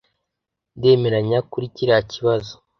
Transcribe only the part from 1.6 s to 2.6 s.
kiriya kibazo